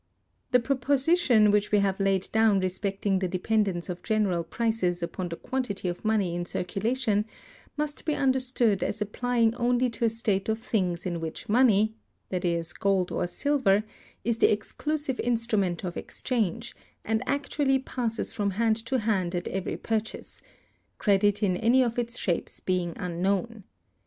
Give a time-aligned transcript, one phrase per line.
[0.49, 5.35] The proposition which we have laid down respecting the dependence of general prices upon the
[5.35, 7.23] quantity of money in circulation
[7.77, 12.73] must be understood as applying only to a state of things in which money—that is,
[12.73, 16.75] gold or silver—is the exclusive instrument of exchange,
[17.05, 20.41] and actually passes from hand to hand at every purchase,
[20.97, 23.65] credit in any of its shapes being unknown.